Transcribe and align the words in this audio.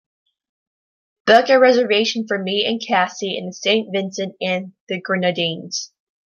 Book 1.27 1.49
a 1.49 1.59
reservation 1.59 2.25
for 2.27 2.39
me 2.41 2.65
and 2.65 2.81
cassie 2.83 3.37
in 3.37 3.51
Saint 3.53 3.89
Vincent 3.93 4.35
and 4.41 4.73
the 4.89 4.99
Grenadines 4.99 5.91